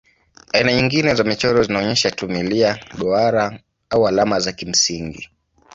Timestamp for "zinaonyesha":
1.63-2.11